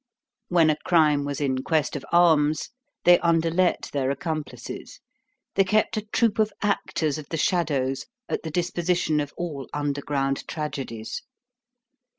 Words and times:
When 0.47 0.71
a 0.71 0.77
crime 0.77 1.25
was 1.25 1.39
in 1.39 1.61
quest 1.61 1.95
of 1.95 2.03
arms, 2.11 2.69
they 3.03 3.19
under 3.19 3.51
let 3.51 3.91
their 3.93 4.09
accomplices. 4.09 4.99
They 5.53 5.63
kept 5.63 5.95
a 5.95 6.01
troupe 6.07 6.39
of 6.39 6.51
actors 6.63 7.19
of 7.19 7.29
the 7.29 7.37
shadows 7.37 8.07
at 8.27 8.41
the 8.41 8.49
disposition 8.49 9.19
of 9.19 9.31
all 9.37 9.69
underground 9.75 10.47
tragedies. 10.47 11.21